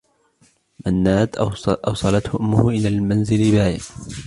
منّاد 0.85 1.35
أوصلته 1.87 2.39
أمّه 2.39 2.69
إلى 2.69 2.99
منزل 2.99 3.51
باية. 3.51 3.79